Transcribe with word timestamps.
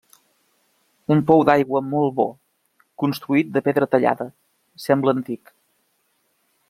Un 1.15 1.19
pou 1.31 1.43
d'aigua 1.49 1.81
molt 1.89 2.15
bo, 2.21 2.25
construït 3.03 3.51
de 3.59 3.63
pedra 3.69 3.89
tallada, 3.93 4.29
sembla 4.87 5.15
antic. 5.19 5.55